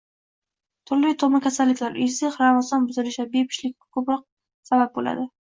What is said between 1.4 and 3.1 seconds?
kasalliklar, irsiy xromosom